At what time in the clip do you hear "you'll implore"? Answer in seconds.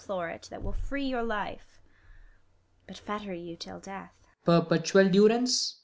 0.07-0.29